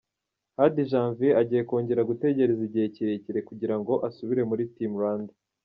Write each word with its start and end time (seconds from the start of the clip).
Hadi 0.57 0.81
Janvier 0.91 1.35
agiye 1.41 1.61
kongera 1.69 2.07
gutegereza 2.09 2.61
igihe 2.67 2.85
kirekire 2.95 3.39
kugira 3.49 3.75
ngo 3.79 3.93
asubire 4.07 4.41
muri 4.49 4.63
Team 4.75 4.93
Rwanda. 4.99 5.33